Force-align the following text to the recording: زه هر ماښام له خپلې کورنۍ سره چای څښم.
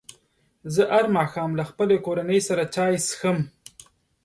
زه 0.73 0.83
هر 0.93 1.05
ماښام 1.17 1.51
له 1.59 1.63
خپلې 1.71 1.95
کورنۍ 2.05 2.39
سره 2.47 2.63
چای 2.75 2.95
څښم. 3.05 3.37